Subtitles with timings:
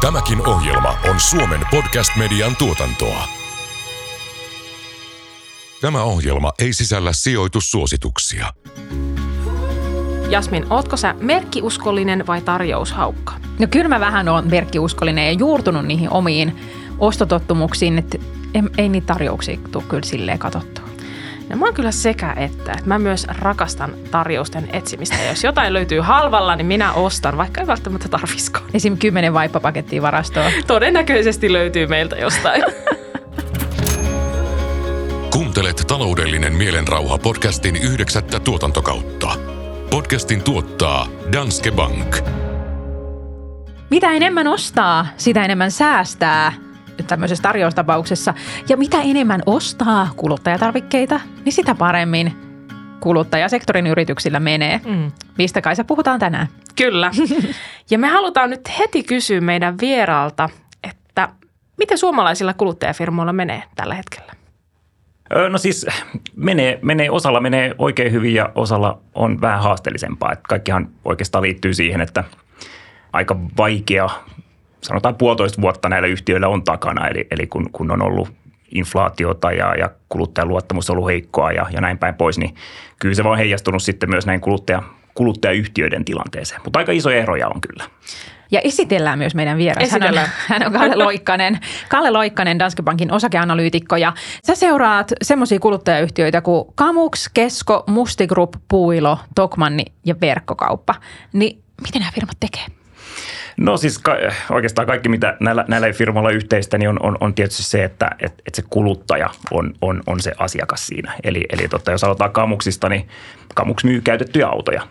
[0.00, 3.28] Tämäkin ohjelma on Suomen podcast-median tuotantoa.
[5.80, 8.52] Tämä ohjelma ei sisällä sijoitussuosituksia.
[10.28, 13.32] Jasmin, ootko sä merkkiuskollinen vai tarjoushaukka?
[13.58, 16.60] No kyllä mä vähän oon merkkiuskollinen ja juurtunut niihin omiin
[16.98, 18.18] ostotottumuksiin, että
[18.54, 20.87] ei, ei niitä tarjouksia tule kyllä silleen katsottua.
[21.48, 22.72] No mä oon kyllä sekä että.
[22.72, 25.16] että mä myös rakastan tarjousten etsimistä.
[25.16, 28.60] Ja jos jotain löytyy halvalla, niin minä ostan, vaikka ei välttämättä tarvisko.
[28.74, 28.98] Esim.
[28.98, 30.52] 10 vaippapakettia varastoon.
[30.66, 32.62] Todennäköisesti löytyy meiltä jostain.
[35.32, 39.28] Kuuntelet taloudellinen mielenrauha podcastin yhdeksättä tuotantokautta.
[39.90, 42.16] Podcastin tuottaa Danske Bank.
[43.90, 46.52] Mitä enemmän ostaa, sitä enemmän säästää
[47.06, 48.34] tämmöisessä tarjoustapauksessa.
[48.68, 52.48] Ja mitä enemmän ostaa kuluttajatarvikkeita, niin sitä paremmin
[53.00, 54.80] kuluttajasektorin yrityksillä menee.
[54.86, 55.12] Mm.
[55.38, 56.48] Mistä Kaisa puhutaan tänään?
[56.76, 57.10] Kyllä.
[57.90, 60.48] Ja me halutaan nyt heti kysyä meidän vieraalta,
[60.84, 61.28] että
[61.76, 64.32] miten suomalaisilla kuluttajafirmoilla menee tällä hetkellä?
[65.50, 65.86] No siis
[66.36, 70.32] menee, menee, osalla menee oikein hyvin ja osalla on vähän haasteellisempaa.
[70.32, 72.24] Että kaikkihan oikeastaan liittyy siihen, että
[73.12, 74.08] aika vaikea,
[74.82, 77.08] sanotaan puolitoista vuotta näillä yhtiöillä on takana.
[77.08, 78.28] Eli, eli kun, kun on ollut
[78.70, 82.54] inflaatiota ja, ja kuluttajan luottamus on ollut heikkoa ja, ja näin päin pois, niin
[83.00, 84.82] kyllä se on heijastunut sitten myös näin kuluttaja,
[85.14, 86.60] kuluttajayhtiöiden tilanteeseen.
[86.64, 87.84] Mutta aika isoja eroja on kyllä.
[88.50, 89.90] Ja esitellään myös meidän vieras.
[89.90, 90.14] Hän on,
[90.48, 93.96] hän on Kalle Loikkanen, Kalle Loikkanen, Danske Bankin osakeanalyytikko.
[93.96, 94.12] Ja
[94.46, 100.94] sä seuraat semmoisia kuluttajayhtiöitä kuin Kamux, Kesko, Musti Group, Puilo, Tokmanni ja Verkkokauppa.
[101.32, 102.77] Niin miten nämä firmat tekee?
[103.56, 104.16] No siis ka-
[104.50, 108.42] oikeastaan kaikki, mitä näillä, näillä firmoilla yhteistä, niin on, on, on tietysti se, että et,
[108.46, 111.14] et se kuluttaja on, on, on se asiakas siinä.
[111.24, 113.08] Eli, eli totta, jos aloitetaan Kamuksista, niin
[113.54, 114.82] Kamuks myy käytettyjä autoja.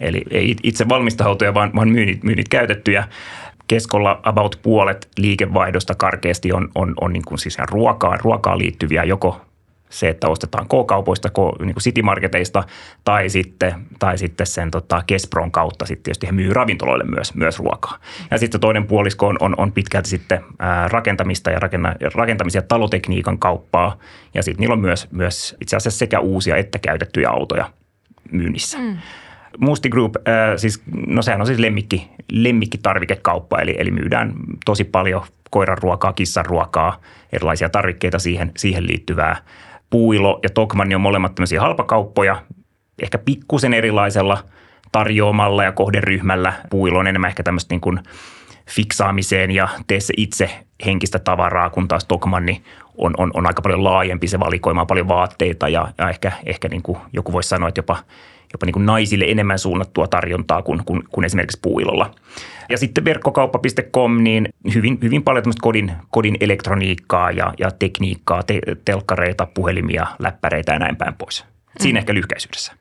[0.00, 3.08] Eli ei itse valmista autoja, vaan, vaan myynnit, myynnit käytettyjä.
[3.68, 9.40] Keskolla about puolet liikevaihdosta karkeasti on, on, on niin kuin siis ruokaan, ruokaan liittyviä joko
[9.92, 12.64] se, että ostetaan K-kaupoista, niin kuin City-marketeista
[13.04, 17.58] tai sitten, tai sitten sen tota Kespron kautta sitten tietysti he myy ravintoloille myös, myös
[17.58, 17.98] ruokaa.
[18.30, 22.66] Ja sitten toinen puolisko on, on, on pitkälti sitten ää, rakentamista ja rakenna, rakentamisia ja
[22.66, 23.98] talotekniikan kauppaa
[24.34, 27.70] ja sitten niillä on myös, myös itse asiassa sekä uusia että käytettyjä autoja
[28.30, 28.78] myynnissä.
[28.78, 28.96] Mm.
[29.58, 30.22] Musti Group, äh,
[30.56, 36.46] siis, no sehän on siis lemmikki, lemmikkitarvikekauppa, eli, eli myydään tosi paljon koiran ruokaa, kissan
[36.46, 37.00] ruokaa,
[37.32, 39.36] erilaisia tarvikkeita siihen, siihen liittyvää.
[39.92, 42.42] Puilo ja Tokmanni on molemmat tämmöisiä halpakauppoja,
[43.02, 44.38] ehkä pikkusen erilaisella
[44.92, 46.52] tarjoamalla ja kohderyhmällä.
[46.70, 48.00] Puilo on enemmän ehkä tämmöistä niin kuin
[48.70, 50.50] fiksaamiseen ja tee se itse
[50.86, 52.62] henkistä tavaraa, kun taas Tokmanni
[52.98, 54.28] on, on, on aika paljon laajempi.
[54.28, 57.96] Se valikoima paljon vaatteita ja, ja ehkä, ehkä niin kuin joku voisi sanoa, että jopa–
[58.52, 62.14] jopa niin kuin naisille enemmän suunnattua tarjontaa kuin, kuin, kuin esimerkiksi puilolla.
[62.72, 69.46] Ja sitten verkkokauppa.com, niin hyvin, hyvin paljon kodin, kodin elektroniikkaa ja, ja tekniikkaa, te, telkkareita,
[69.54, 71.44] puhelimia, läppäreitä ja näin päin pois.
[71.80, 72.00] Siinä mm.
[72.00, 72.72] ehkä lyhkäisyydessä.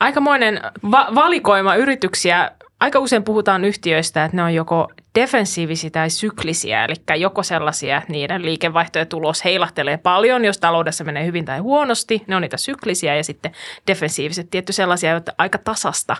[0.00, 2.50] Aikamoinen va- valikoima yrityksiä.
[2.82, 8.12] Aika usein puhutaan yhtiöistä, että ne on joko defensiivisiä tai syklisiä, eli joko sellaisia, että
[8.12, 12.56] niiden liikevaihto ja tulos heilahtelee paljon, jos taloudessa menee hyvin tai huonosti, ne on niitä
[12.56, 13.52] syklisiä ja sitten
[13.86, 16.16] defensiiviset tietty sellaisia, että aika tasasta,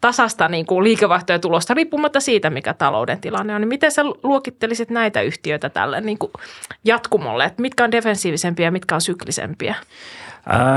[0.00, 3.60] tasasta niin kuin liikevaihto ja tulosta riippumatta siitä, mikä talouden tilanne on.
[3.60, 6.32] Niin miten sä luokittelisit näitä yhtiöitä tälle niin kuin
[6.84, 9.74] jatkumolle, että mitkä on defensiivisempiä ja mitkä on syklisempiä?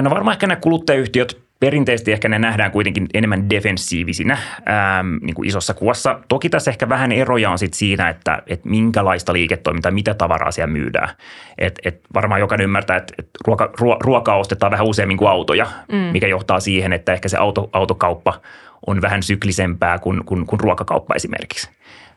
[0.01, 5.47] No varmaan ehkä nämä kuluttajayhtiöt perinteisesti ehkä ne nähdään kuitenkin enemmän defensiivisinä ää, niin kuin
[5.47, 6.19] isossa kuvassa.
[6.27, 10.73] Toki tässä ehkä vähän eroja on sit siinä, että, että minkälaista liiketoimintaa, mitä tavaraa siellä
[10.73, 11.09] myydään.
[11.57, 15.67] Et, et varmaan jokainen ymmärtää, että, että ruoka, ruo, ruokaa ostetaan vähän useammin kuin autoja,
[15.91, 15.97] mm.
[15.97, 18.41] mikä johtaa siihen, että ehkä se auto, autokauppa
[18.87, 21.69] on vähän syklisempää kuin, kuin, kuin ruokakauppa esimerkiksi.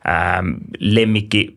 [0.05, 0.43] Ää,
[0.79, 1.55] lemmikki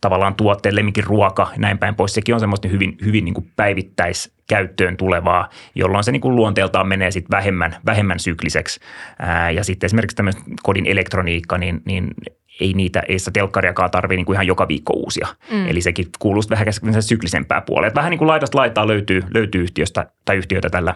[0.00, 2.14] tavallaan tuotteet, lemmikin ruoka ja näin päin pois.
[2.14, 7.10] Sekin on semmoista hyvin, hyvin niin kuin päivittäiskäyttöön tulevaa, jolloin se niin kuin luonteeltaan menee
[7.10, 8.80] sitten vähemmän, vähemmän sykliseksi.
[9.18, 12.14] Ää, ja sitten esimerkiksi tämmöinen kodin elektroniikka, niin, niin
[12.60, 15.28] ei niitä, ei sitä telkkariakaan tarvitse niin kuin ihan joka viikko uusia.
[15.50, 15.68] Mm.
[15.68, 17.94] Eli sekin kuuluu vähän syklisempää puolelle.
[17.94, 20.94] vähän niin kuin laidasta laitaa löytyy, löytyy yhtiöstä tai yhtiöitä tällä,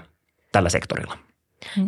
[0.53, 1.26] tällä sektorilla.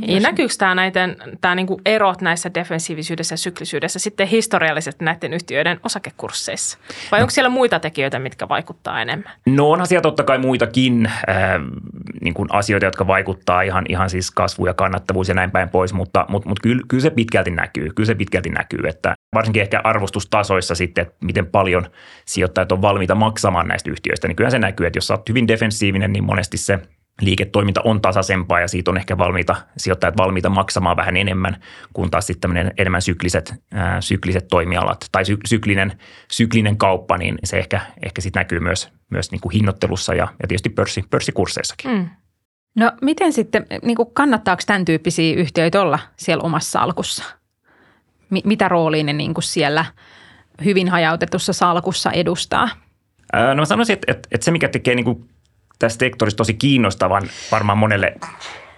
[0.06, 5.80] Ja näkyykö tämä, näiden, tämä niinku erot näissä defensiivisyydessä ja syklisyydessä sitten historiallisesti näiden yhtiöiden
[5.84, 6.78] osakekursseissa?
[7.12, 7.24] Vai no.
[7.24, 9.32] onko siellä muita tekijöitä, mitkä vaikuttaa enemmän?
[9.46, 11.14] No onhan siellä totta kai muitakin äh,
[12.20, 15.92] niin kuin asioita, jotka vaikuttaa ihan, ihan siis kasvu ja kannattavuus ja näin päin pois,
[15.92, 17.90] mutta, mutta, mutta kyllä, kyllä se pitkälti näkyy.
[17.94, 21.86] Kyllä se pitkälti näkyy, että varsinkin ehkä arvostustasoissa sitten, että miten paljon
[22.24, 25.48] sijoittajat on valmiita maksamaan näistä yhtiöistä, niin kyllä se näkyy, että jos sä oot hyvin
[25.48, 26.78] defensiivinen, niin monesti se–
[27.20, 31.56] liiketoiminta on tasaisempaa ja siitä on ehkä valmiita, sijoittajat valmiita maksamaan vähän enemmän,
[31.92, 35.92] kun taas sitten enemmän sykliset, ää, sykliset toimialat tai sy, syklinen,
[36.30, 40.48] syklinen kauppa, niin se ehkä, ehkä sitten näkyy myös, myös niin kuin hinnoittelussa ja, ja
[40.48, 41.90] tietysti pörssi, pörssikursseissakin.
[41.90, 42.08] Mm.
[42.76, 47.24] No miten sitten, niin kuin kannattaako tämän tyyppisiä yhtiöitä olla siellä omassa salkussa?
[48.30, 49.84] M- mitä roolia ne niin kuin siellä
[50.64, 52.68] hyvin hajautetussa salkussa edustaa?
[53.54, 55.28] No mä sanoisin, että, että, että se mikä tekee niin kuin
[55.78, 57.22] tästä sektorista tosi kiinnostavan
[57.52, 58.14] varmaan monelle,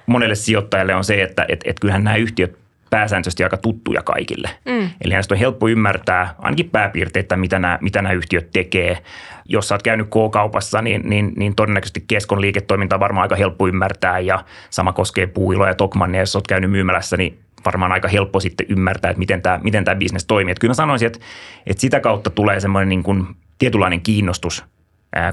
[0.06, 2.58] monelle sijoittajalle on se, että et, et kyllähän nämä yhtiöt
[2.90, 4.50] pääsääntöisesti aika tuttuja kaikille.
[4.64, 4.90] Mm.
[5.04, 8.98] Eli näistä on helppo ymmärtää ainakin pääpiirteitä, mitä nämä, mitä nämä yhtiöt tekee.
[9.44, 13.68] Jos sä oot käynyt K-kaupassa, niin, niin, niin todennäköisesti keskon liiketoiminta on varmaan aika helppo
[13.68, 16.20] ymmärtää ja sama koskee Puuilo ja Tokmannia.
[16.20, 19.94] Jos oot käynyt myymälässä, niin varmaan aika helppo sitten ymmärtää, että miten tämä, miten tämä
[19.94, 20.52] bisnes toimii.
[20.52, 21.18] Että kyllä mä sanoisin, että,
[21.66, 23.26] että sitä kautta tulee semmoinen niin kuin
[23.58, 24.64] tietynlainen kiinnostus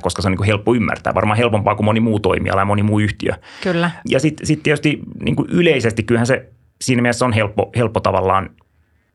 [0.01, 1.15] koska se on niin kuin helppo ymmärtää.
[1.15, 3.33] Varmaan helpompaa kuin moni muu toimiala ja moni muu yhtiö.
[3.63, 3.91] Kyllä.
[4.09, 6.49] Ja sitten sit tietysti niin kuin yleisesti kyllähän se
[6.81, 8.49] siinä mielessä on helppo, helppo tavallaan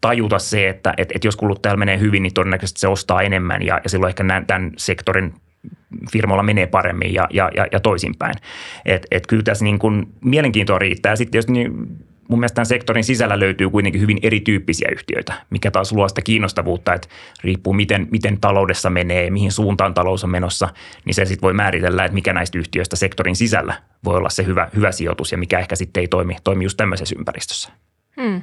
[0.00, 3.81] tajuta se, että et, et jos kuluttajalla menee hyvin, niin todennäköisesti se ostaa enemmän ja,
[3.85, 5.35] ja silloin ehkä tämän, tämän sektorin
[6.12, 8.35] firmoilla menee paremmin ja, ja, ja, ja toisinpäin.
[8.85, 11.17] Et, et kyllä tässä niin kuin mielenkiintoa riittää.
[11.17, 11.99] Sitten tietysti niin
[12.32, 16.94] mun mielestä tämän sektorin sisällä löytyy kuitenkin hyvin erityyppisiä yhtiöitä, mikä taas luo sitä kiinnostavuutta,
[16.94, 17.08] että
[17.44, 20.69] riippuu miten, miten taloudessa menee, mihin suuntaan talous on menossa,
[21.05, 23.75] niin se sitten voi määritellä, että mikä näistä yhtiöistä sektorin sisällä
[24.05, 27.14] voi olla se hyvä, hyvä sijoitus ja mikä ehkä sitten ei toimi, toimi just tämmöisessä
[27.19, 27.70] ympäristössä.
[28.23, 28.43] Hmm.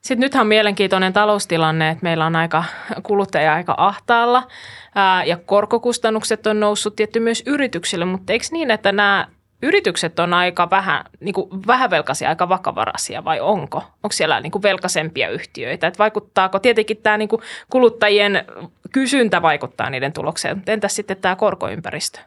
[0.00, 2.64] Sitten nythän on mielenkiintoinen taloustilanne, että meillä on aika
[3.02, 4.48] kuluttaja aika ahtaalla
[5.26, 9.28] ja korkokustannukset on noussut tietty myös yrityksille, mutta eikö niin, että nämä
[9.62, 13.78] yritykset on aika vähän, niin kuin vähävelkaisia, aika vakavaraisia vai onko?
[13.78, 15.86] Onko siellä niin kuin velkaisempia yhtiöitä?
[15.86, 18.44] Et vaikuttaako, tietenkin tämä niin kuin kuluttajien
[18.92, 22.18] kysyntä vaikuttaa niiden tulokseen, entäs sitten tämä korkoympäristö?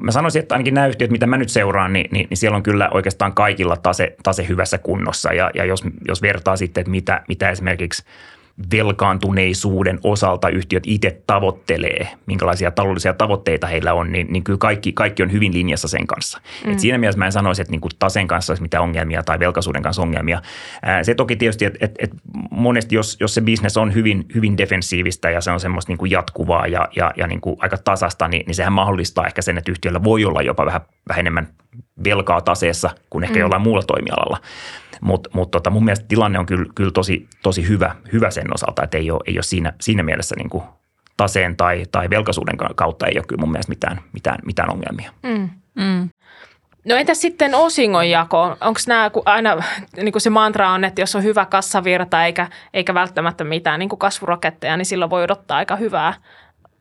[0.00, 2.62] Mä sanoisin, että ainakin nämä yhtiöt, mitä mä nyt seuraan, niin, niin, niin siellä on
[2.62, 5.32] kyllä oikeastaan kaikilla tase, tase hyvässä kunnossa.
[5.32, 8.04] Ja, ja jos, jos vertaa sitten, että mitä, mitä esimerkiksi–
[8.72, 15.22] velkaantuneisuuden osalta yhtiöt itse tavoittelee, minkälaisia taloudellisia tavoitteita heillä on, niin, niin kyllä kaikki, kaikki
[15.22, 16.40] on hyvin linjassa sen kanssa.
[16.66, 16.72] Mm.
[16.72, 19.38] Et siinä mielessä mä en sanoisi, että niin kuin tasen kanssa olisi mitään ongelmia tai
[19.38, 20.42] velkaisuuden kanssa ongelmia.
[20.82, 22.10] Ää, se toki tietysti, että et, et
[22.50, 26.10] monesti jos, jos se bisnes on hyvin, hyvin defensiivistä ja se on semmoista niin kuin
[26.10, 29.70] jatkuvaa ja, ja, ja niin kuin aika tasasta, niin, niin sehän mahdollistaa ehkä sen, että
[29.70, 31.48] yhtiöllä voi olla jopa vähän, vähän enemmän
[32.04, 33.40] velkaa taseessa kuin ehkä mm.
[33.40, 34.38] jollain muulla toimialalla.
[35.00, 38.82] Mutta mut tota, mun mielestä tilanne on kyllä, kyllä tosi, tosi hyvä, hyvä sen osalta,
[38.82, 40.64] että ei ole, ei ole siinä, siinä mielessä niin kuin
[41.16, 45.12] taseen tai, tai velkaisuuden kautta ei ole kyllä mun mielestä mitään, mitään, mitään ongelmia.
[45.22, 45.50] Mm.
[45.74, 46.08] Mm.
[46.84, 48.56] No entäs sitten osingonjako?
[48.60, 49.56] Onko nämä aina,
[49.96, 53.88] niin kuin se mantra on, että jos on hyvä kassavirta eikä, eikä välttämättä mitään niin
[53.88, 56.14] kuin kasvuraketteja, niin silloin voi odottaa aika hyvää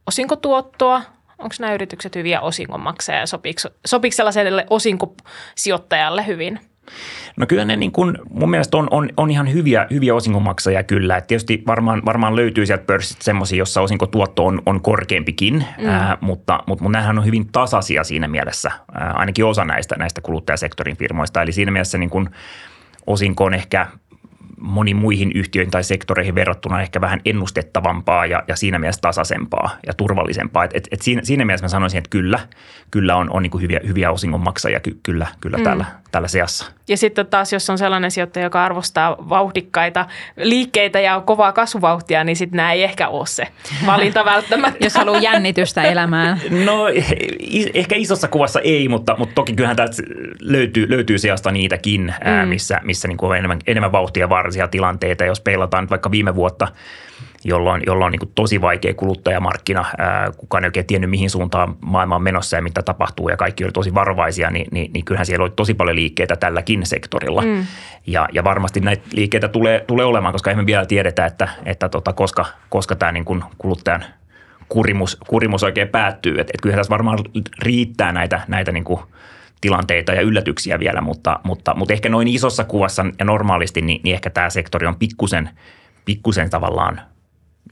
[0.08, 1.02] osinkotuottoa.
[1.44, 6.60] Onko nämä yritykset hyviä osingonmaksajia ja sopiiko, sopiiko sellaiselle osinkosijoittajalle hyvin–
[7.38, 11.18] No kyllä ne niin kuin, mun mielestä on, on, on ihan hyviä, hyviä osingonmaksajia kyllä.
[11.18, 15.88] Et tietysti varmaan, varmaan löytyy sieltä pörssit semmoisia, jossa osinkotuotto on, on korkeampikin, mm.
[15.88, 20.98] ää, mutta, mutta nämähän on hyvin tasaisia siinä mielessä, ää, ainakin osa näistä, näistä kuluttajasektorin
[20.98, 21.42] firmoista.
[21.42, 22.30] Eli siinä mielessä niin kuin
[23.08, 23.88] osinko on ehkä
[24.64, 29.94] moniin muihin yhtiöihin tai sektoreihin verrattuna ehkä vähän ennustettavampaa ja, ja siinä mielessä tasaisempaa ja
[29.94, 30.64] turvallisempaa.
[30.64, 32.40] Et, et, et siinä, siinä mielessä mä sanoisin, että kyllä,
[32.92, 35.64] kyllä on, on niin hyviä, hyviä osingonmaksajia ky, kyllä, kyllä mm.
[35.64, 36.66] tällä, tällä seassa.
[36.88, 40.06] Ja sitten taas, jos on sellainen sijoittaja, joka arvostaa vauhdikkaita
[40.38, 43.48] liikkeitä ja kovaa kasvuvauhtia, niin sitten nämä ei ehkä ole se
[43.86, 44.86] valinta välttämättä.
[44.86, 46.42] jos haluaa jännitystä elämään.
[46.66, 46.86] No
[47.74, 50.04] ehkä isossa kuvassa ei, mutta, mutta toki kyllähän täältä
[50.40, 52.48] löytyy, löytyy seasta niitäkin, mm.
[52.48, 55.26] missä, missä niin kuin on enemmän, enemmän vauhtia varsia tilanteita.
[55.26, 56.68] Jos peilataan vaikka viime vuotta–
[57.44, 59.86] jolloin, jolloin on niin tosi vaikea kuluttajamarkkina.
[59.98, 63.64] Ää, kukaan ei oikein tiennyt, mihin suuntaan maailma on menossa ja mitä tapahtuu ja kaikki
[63.64, 67.42] oli tosi varovaisia, niin, niin, niin kyllähän siellä oli tosi paljon liikkeitä tälläkin sektorilla.
[67.42, 67.66] Mm.
[68.08, 72.14] Ja, ja varmasti näitä liikkeitä tulee, tulee olemaan, koska emme vielä tiedetä, että, että tota,
[72.14, 74.04] koska, koska tämä niin kuin kuluttajan
[74.70, 76.40] kurimus, kurimus oikein päättyy.
[76.40, 77.20] Et, et kyllähän tässä varmaan
[77.60, 79.00] riittää näitä, näitä niin kuin
[79.62, 84.14] tilanteita ja yllätyksiä vielä, mutta, mutta, mutta ehkä noin isossa kuvassa ja normaalisti, niin, niin
[84.14, 85.50] ehkä tämä sektori on pikkusen,
[86.06, 87.02] pikkusen tavallaan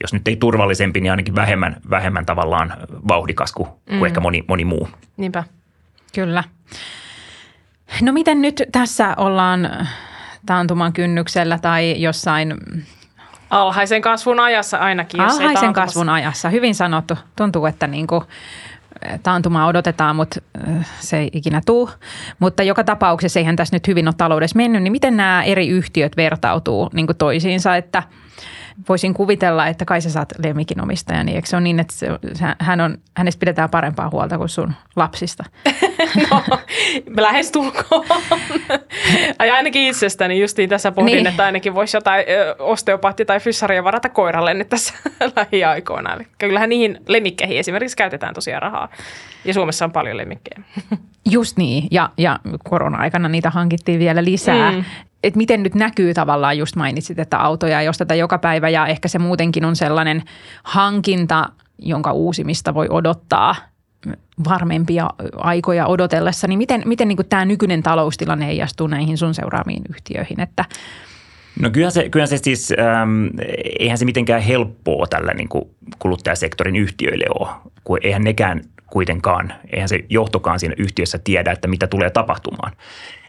[0.02, 2.74] jos nyt ei turvallisempi, niin ainakin vähemmän, vähemmän tavallaan
[3.08, 3.98] vauhdikas kuin, mm.
[3.98, 4.90] kuin ehkä moni, moni muu.
[5.18, 5.44] Niinpä.
[6.16, 6.44] Kyllä.
[8.02, 9.70] No miten nyt tässä ollaan
[10.46, 12.58] taantuman kynnyksellä tai jossain
[13.50, 15.22] Alhaisen kasvun ajassa ainakin.
[15.24, 17.18] Jos Alhaisen kasvun ajassa, hyvin sanottu.
[17.36, 18.24] Tuntuu, että niin kuin
[19.24, 20.42] taantumaa odotetaan, mutta
[21.00, 21.90] se ei ikinä tuu.
[22.40, 26.18] Mutta joka tapauksessa eihän tässä nyt hyvin ole taloudessa mennyt, niin miten nämä eri yhtiöt
[26.18, 28.04] vertautuu niin kuin toisiinsa, että–
[28.90, 32.08] voisin kuvitella, että kai sä saat lemmikin omistajan, niin eikö se ole niin, että se,
[32.60, 35.44] hän on, hänestä pidetään parempaa huolta kuin sun lapsista?
[36.32, 36.44] no,
[37.18, 38.06] lähestulkoon.
[39.46, 41.28] ja ainakin itsestäni justiin tässä pohdin, niin.
[41.28, 42.26] että ainakin voisi jotain
[42.60, 44.94] osteopaatti- tai fyssaria varata koiralle nyt tässä
[45.36, 46.14] lähiaikoina.
[46.14, 48.90] Eli kyllähän niihin lemmikkeihin esimerkiksi käytetään tosiaan rahaa.
[49.46, 50.64] Ja Suomessa on paljon lemmikkejä.
[51.32, 54.72] Just niin, ja, ja korona-aikana niitä hankittiin vielä lisää.
[54.72, 54.84] Mm.
[55.24, 59.08] Et miten nyt näkyy tavallaan, just mainitsit, että autoja ei osteta joka päivä ja ehkä
[59.08, 60.24] se muutenkin on sellainen
[60.64, 61.50] hankinta,
[61.80, 63.56] jonka uusimista voi odottaa
[64.50, 70.40] varmempia aikoja odotellessa, niin miten, miten niin tämä nykyinen taloustilanne heijastuu näihin sun seuraaviin yhtiöihin,
[70.40, 70.66] että
[71.60, 73.28] No kyllähän se, kyllähän se siis, ähm,
[73.80, 75.50] eihän se mitenkään helppoa tällä niin
[76.00, 77.50] kuluttajasektorin yhtiöille ole,
[77.84, 82.72] kun eihän nekään kuitenkaan, eihän se johtokaan siinä yhtiössä tiedä, että mitä tulee tapahtumaan.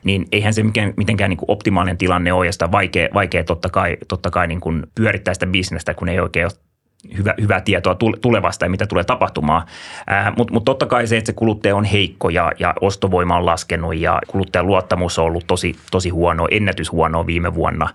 [0.04, 3.68] Niin eihän se mitenkään, mitenkään niin kuin optimaalinen tilanne ole ja sitä vaikea, vaikea totta
[3.68, 6.52] kai, totta kai niin kuin pyörittää sitä bisnestä, kun ei oikein ole
[7.18, 9.62] hyvä, hyvää tietoa tulevasta ja mitä tulee tapahtumaan.
[10.36, 13.96] Mutta mut totta kai se, että se kuluttaja on heikko ja, ja ostovoima on laskenut
[13.96, 17.88] ja kuluttajan luottamus on ollut tosi, tosi huono, ennätyshuono viime vuonna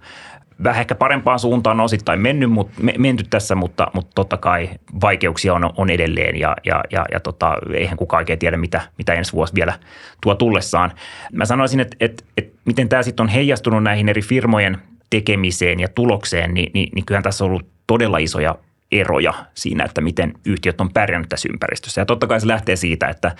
[0.63, 4.69] vähän ehkä parempaan suuntaan on osittain mennyt, mutta, menty tässä, mutta, mutta totta kai
[5.01, 9.13] vaikeuksia on, on edelleen ja, ja, ja, ja tota, eihän kukaan oikein tiedä, mitä, mitä
[9.13, 9.73] ensi vuosi vielä
[10.21, 10.91] tuo tullessaan.
[11.33, 14.77] Mä sanoisin, että, että, että miten tämä sitten on heijastunut näihin eri firmojen
[15.09, 18.55] tekemiseen ja tulokseen, niin, niin, niin kyllähän tässä on ollut todella isoja
[18.91, 22.01] eroja siinä, että miten yhtiöt on pärjännyt tässä ympäristössä.
[22.01, 23.35] Ja totta kai se lähtee siitä, että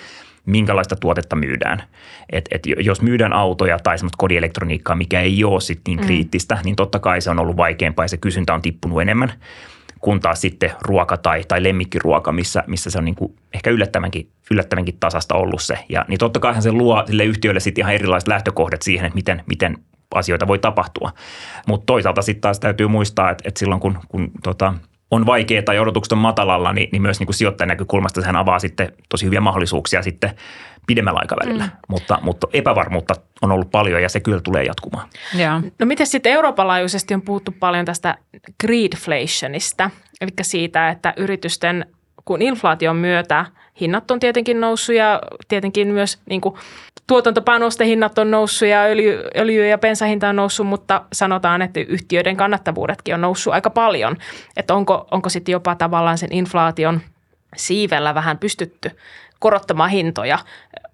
[0.47, 1.83] minkälaista tuotetta myydään.
[2.31, 6.05] Et, et jos myydään autoja tai semmoista kodielektroniikkaa, mikä ei ole sit niin mm.
[6.05, 6.61] kriittistä, mm.
[6.65, 9.33] niin totta kai se on ollut vaikeampaa ja se kysyntä on tippunut enemmän
[9.99, 14.29] kun taas sitten ruoka tai, tai lemmikkiruoka, missä, missä se on niin kuin ehkä yllättävänkin,
[14.51, 15.79] yllättävänkin tasasta ollut se.
[15.89, 19.43] Ja, niin totta kai se luo sille yhtiölle sitten ihan erilaiset lähtökohdat siihen, että miten,
[19.45, 19.77] miten
[20.15, 21.11] asioita voi tapahtua.
[21.67, 24.73] Mutta toisaalta sitten taas täytyy muistaa, että, että silloin kun, kun tota,
[25.11, 28.59] on vaikeaa tai odotukset on matalalla, niin, niin myös niin kuin sijoittajan näkökulmasta sehän avaa
[28.59, 30.31] sitten tosi hyviä mahdollisuuksia sitten
[30.87, 31.63] pidemmällä aikavälillä.
[31.63, 31.71] Mm.
[31.87, 35.07] Mutta, mutta epävarmuutta on ollut paljon ja se kyllä tulee jatkumaan.
[35.35, 35.61] Ja.
[35.79, 38.15] No miten sitten Euroopan laajuisesti on puhuttu paljon tästä
[38.63, 39.89] greedflationista,
[40.21, 41.85] eli siitä, että yritysten
[42.25, 43.45] kun inflaation myötä
[43.81, 46.55] hinnat on tietenkin noussut ja tietenkin myös niin kuin,
[47.07, 53.15] tuotantopanostehinnat on noussut ja öljy, öljy- ja bensahinta on noussut, mutta sanotaan, että yhtiöiden kannattavuudetkin
[53.15, 54.17] on noussut aika paljon.
[54.57, 57.01] Että onko, onko sitten jopa tavallaan sen inflaation
[57.55, 58.91] siivellä vähän pystytty
[59.39, 60.39] korottamaan hintoja.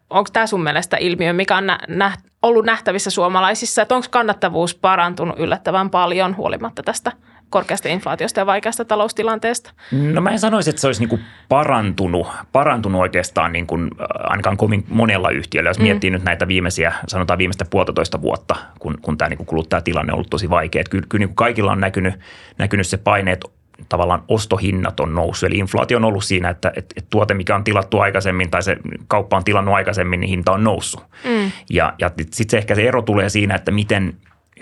[0.09, 4.75] Onko tämä sun mielestä ilmiö, mikä on nä- nä- ollut nähtävissä suomalaisissa, että onko kannattavuus
[4.75, 7.11] parantunut yllättävän paljon huolimatta tästä–
[7.53, 9.73] korkeasta inflaatiosta ja vaikeasta taloustilanteesta?
[9.91, 11.19] No mä en sanoisi, että se olisi niin
[11.49, 15.69] parantunut, parantunut oikeastaan niin kuin äh, ainakaan kovin monella yhtiöllä.
[15.69, 15.83] Jos mm.
[15.83, 20.29] miettii nyt näitä viimeisiä, sanotaan viimeistä puolitoista vuotta, kun, kun tämä niin kuluttajatilanne on ollut
[20.29, 20.79] tosi vaikea.
[20.81, 22.13] Että kyllä, kyllä niin kuin kaikilla on näkynyt,
[22.57, 23.47] näkynyt se paine, että
[23.89, 25.47] tavallaan ostohinnat on noussut.
[25.47, 28.77] Eli inflaatio on ollut siinä, että, että, että tuote, mikä on tilattu aikaisemmin tai se
[29.07, 31.03] kauppa on tilannut aikaisemmin, niin hinta on noussut.
[31.25, 31.51] Mm.
[31.69, 34.13] Ja, ja sitten se ehkä se ero tulee siinä, että miten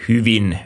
[0.07, 0.59] hyvin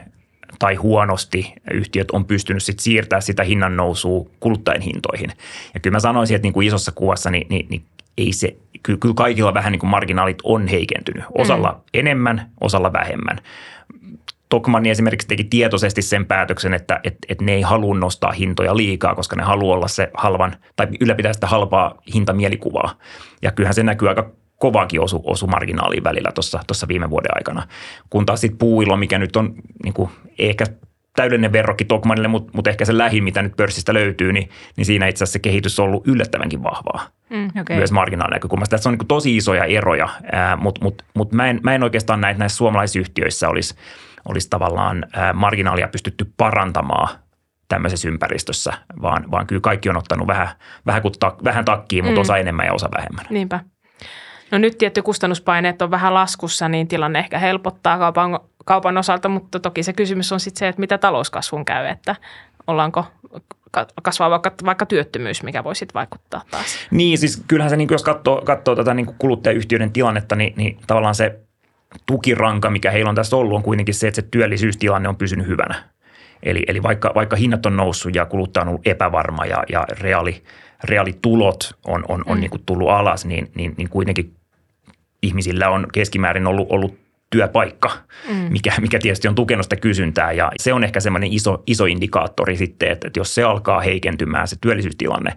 [0.58, 5.32] tai huonosti yhtiöt on pystynyt sit siirtämään sitä hinnan nousua kuluttajien hintoihin.
[5.74, 7.84] Ja kyllä mä sanoisin, että niin kuin isossa kuvassa niin, niin, niin
[8.18, 11.24] ei se, kyllä, kyllä kaikilla vähän niin kuin marginaalit on heikentynyt.
[11.38, 11.80] Osalla mm.
[11.94, 13.38] enemmän, osalla vähemmän.
[14.48, 19.14] Tokmanni esimerkiksi teki tietoisesti sen päätöksen, että et, et ne ei halua nostaa hintoja liikaa,
[19.14, 22.94] koska ne haluaa olla se halvan tai ylläpitää sitä halpaa hintamielikuvaa.
[23.42, 26.32] Ja kyllähän se näkyy aika kovaankin osu, osu marginaaliin välillä
[26.66, 27.62] tuossa viime vuoden aikana.
[28.10, 30.64] Kun taas sitten puuilo, mikä nyt on niin kuin, ehkä
[31.16, 35.06] täydellinen verrokki Tokmanille, mutta, mutta ehkä se lähin, mitä nyt pörssistä löytyy, niin, niin siinä
[35.06, 37.08] itse asiassa se kehitys on ollut yllättävänkin vahvaa.
[37.30, 37.76] Mm, okay.
[37.76, 37.92] Myös
[38.30, 38.76] näkökulmasta.
[38.76, 40.08] Tässä on niin tosi isoja eroja,
[40.56, 43.74] mutta mut, mut mä, en, mä en oikeastaan näitä näissä suomalaisyhtiöissä olisi,
[44.28, 47.08] olisi tavallaan ää, marginaalia pystytty parantamaan
[47.68, 48.72] tämmöisessä ympäristössä,
[49.02, 50.48] vaan, vaan kyllä kaikki on ottanut vähän,
[50.86, 52.20] vähän, ta, vähän takkiin, mutta mm.
[52.20, 53.26] osa enemmän ja osa vähemmän.
[53.30, 53.60] Niinpä.
[54.50, 59.60] No nyt tietty kustannuspaineet on vähän laskussa, niin tilanne ehkä helpottaa kaupan, kaupan osalta, mutta
[59.60, 62.16] toki se kysymys on sitten se, että mitä talouskasvun käy, että
[62.66, 63.04] ollaanko
[64.02, 66.66] kasvaa vaikka, vaikka työttömyys, mikä voi sitten vaikuttaa taas.
[66.90, 71.14] Niin, siis kyllähän se, niin jos katsoo, katsoo tätä niin kuluttajayhtiöiden tilannetta, niin, niin tavallaan
[71.14, 71.40] se
[72.06, 75.84] tukiranka, mikä heillä on tässä ollut, on kuitenkin se, että se työllisyystilanne on pysynyt hyvänä.
[76.42, 80.42] Eli, eli vaikka, vaikka hinnat on noussut ja kuluttaja on ollut epävarma ja, ja reaali,
[80.84, 82.40] reaalitulot on, on, on mm.
[82.40, 84.34] niin kuin tullut alas, niin, niin, niin kuitenkin
[85.22, 86.98] ihmisillä on keskimäärin ollut, ollut
[87.30, 87.90] työpaikka,
[88.28, 88.34] mm.
[88.34, 92.56] mikä, mikä tietysti on tukenut sitä kysyntää ja se on ehkä semmoinen iso, iso indikaattori
[92.56, 95.36] sitten, että, että jos se alkaa heikentymään se työllisyystilanne,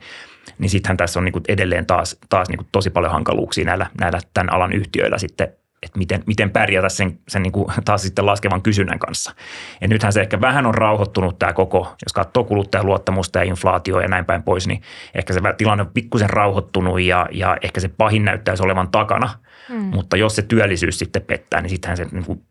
[0.59, 3.87] niin sittenhän tässä on niin kuin edelleen taas, taas niin kuin tosi paljon hankaluuksia näillä,
[3.99, 8.25] näillä tämän alan yhtiöillä sitten että miten, miten pärjätä sen, sen niin kuin taas sitten
[8.25, 9.35] laskevan kysynnän kanssa.
[9.81, 14.07] Ja nythän se ehkä vähän on rauhoittunut tämä koko, jos katsoo kuluttajaluottamusta ja inflaatio ja
[14.07, 14.81] näin päin pois, niin
[15.15, 19.29] ehkä se tilanne on pikkusen rauhoittunut ja, ja ehkä se pahin näyttäisi olevan takana.
[19.69, 19.75] Mm.
[19.75, 22.43] Mutta jos se työllisyys sitten pettää, niin sittenhän se niin kuin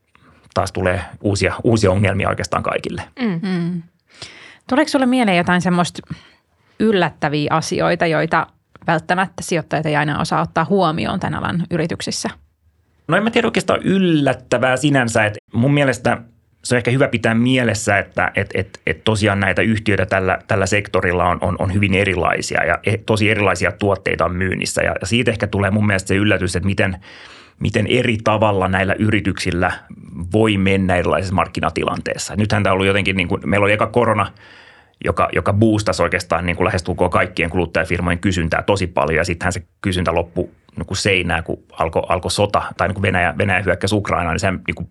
[0.55, 3.03] taas tulee uusia, uusia ongelmia oikeastaan kaikille.
[3.21, 3.41] Mm.
[3.43, 3.83] Mm.
[4.69, 6.15] Tuleeko sinulle mieleen jotain semmoista
[6.81, 8.47] yllättäviä asioita, joita
[8.87, 12.31] välttämättä sijoittajat ei aina osaa ottaa huomioon tämän alan yrityksissä?
[13.09, 16.19] No en mä tiedä oikeastaan yllättävää sinänsä, että mun mielestä
[16.65, 20.67] se on ehkä hyvä pitää mielessä, että et, et, et tosiaan näitä yhtiöitä tällä, tällä
[20.67, 24.83] sektorilla on, on, on hyvin erilaisia ja e, tosi erilaisia tuotteita on myynnissä.
[24.83, 26.97] Ja siitä ehkä tulee mun mielestä se yllätys, että miten,
[27.61, 29.73] miten eri tavalla näillä yrityksillä
[30.33, 32.37] voi mennä erilaisessa markkinatilanteessa.
[32.37, 34.33] Nythän tämä on ollut jotenkin, niin kuin, meillä oli eka korona–
[35.05, 39.63] joka, joka boostasi oikeastaan niin kuin lähestulkoon kaikkien kuluttajafirmojen kysyntää tosi paljon ja sittenhän se
[39.81, 43.95] kysyntä loppui niin kuin seinään, kun alkoi alko sota tai niin kuin Venäjä, Venäjä hyökkäsi
[43.95, 44.89] Ukrainaan, niin se niin kuin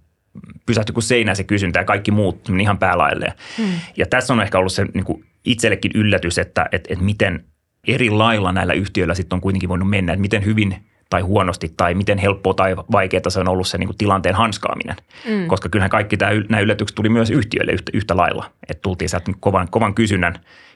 [0.66, 3.34] pysähtyi kuin seinään se kysyntä ja kaikki muut ihan päälailleen.
[3.58, 3.72] Hmm.
[3.98, 7.44] Ja tässä on ehkä ollut se niin kuin itsellekin yllätys, että, että, että miten
[7.88, 10.76] eri lailla näillä yhtiöillä sitten on kuitenkin voinut mennä, että miten hyvin–
[11.10, 14.96] tai huonosti tai miten helppoa tai vaikeaa se on ollut se niin kuin tilanteen hanskaaminen.
[15.30, 15.48] Mm.
[15.48, 18.52] Koska kyllähän kaikki tämä, nämä yllätykset tuli myös yhtiöille yhtä, yhtä lailla.
[18.70, 20.34] Että tultiin sieltä kovan, kovan kysynnän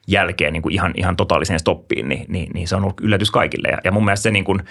[0.08, 3.68] jälkeen niin kuin ihan, ihan totaaliseen stoppiin, niin, niin, niin se on ollut yllätys kaikille.
[3.68, 4.60] Ja, ja mun mielestä se niin kuin–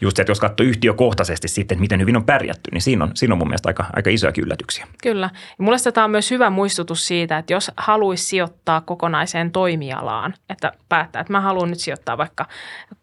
[0.00, 3.34] just että jos katsoo yhtiökohtaisesti sitten, että miten hyvin on pärjätty, niin siinä on, siinä
[3.34, 4.86] on mun mielestä aika, aika isojakin yllätyksiä.
[5.02, 5.30] Kyllä.
[5.32, 10.72] Ja mulle tämä on myös hyvä muistutus siitä, että jos haluaisi sijoittaa kokonaiseen toimialaan, että
[10.88, 12.46] päättää, että mä haluan nyt sijoittaa vaikka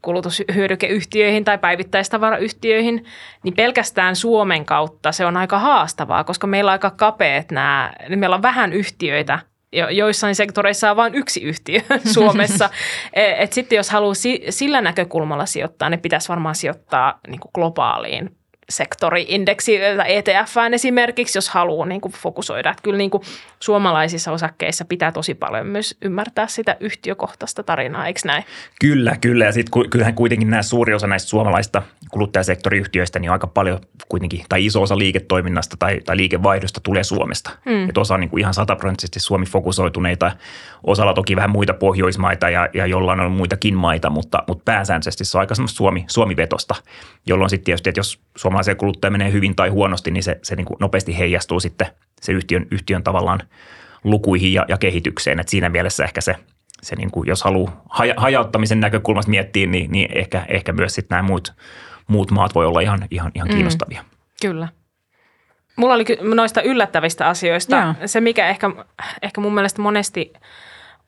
[0.02, 3.06] kulutushyödykeyhtiöihin tai päivittäistavarayhtiöihin,
[3.44, 8.20] niin pelkästään Suomen kautta se on aika haastavaa, koska meillä on aika kapeat nämä, niin
[8.20, 9.40] meillä on vähän yhtiöitä–
[9.92, 11.82] joissain sektoreissa on vain yksi yhtiö
[12.14, 12.70] Suomessa.
[13.14, 14.14] E, et sitten jos haluaa
[14.50, 18.38] sillä näkökulmalla sijoittaa, niin pitäisi varmaan sijoittaa niin kuin globaaliin
[18.70, 19.76] sektoriindeksi
[20.08, 22.70] ETF esimerkiksi, jos haluaa niin kuin fokusoida.
[22.70, 23.24] Että kyllä niin kuin
[23.60, 28.44] suomalaisissa osakkeissa pitää tosi paljon myös ymmärtää sitä yhtiökohtaista tarinaa, eikö näin?
[28.82, 29.46] Kyllä, kyllä.
[29.46, 31.82] Ja sitten kyllähän kuitenkin nämä suuri osa näistä suomalaista
[32.12, 33.80] kuluttajasektoriyhtiöistä niin aika paljon
[34.10, 37.52] kuitenkin, tai iso osa liiketoiminnasta tai, tai liikevaihdosta tulee Suomesta.
[37.66, 37.90] Mm.
[37.90, 40.32] Että osa on niin kuin ihan sataprosenttisesti Suomi-fokusoituneita,
[40.84, 45.38] osalla toki vähän muita Pohjoismaita ja, ja jollain on muitakin maita, mutta, mutta pääsääntöisesti se
[45.38, 46.76] on aika semmoista Suomi, Suomi-vetosta,
[47.26, 48.20] jolloin sitten tietysti, että jos
[48.56, 51.88] suomalaisen kuluttaja menee hyvin tai huonosti, niin se, se niin kuin nopeasti heijastuu sitten
[52.22, 53.40] se yhtiön, yhtiön tavallaan
[54.04, 55.40] lukuihin ja, ja kehitykseen.
[55.40, 56.36] Et siinä mielessä ehkä se,
[56.82, 61.16] se niin kuin, jos haluaa haja, hajauttamisen näkökulmasta miettiä, niin, niin ehkä, ehkä myös sitten
[61.16, 61.54] nämä muut,
[62.08, 63.54] muut maat voi olla ihan, ihan, ihan mm.
[63.54, 64.02] kiinnostavia.
[64.02, 64.10] Mm,
[64.42, 64.68] kyllä.
[65.76, 68.08] Mulla oli noista yllättävistä asioista Joo.
[68.08, 68.72] se, mikä ehkä,
[69.22, 70.34] ehkä mun mielestä monesti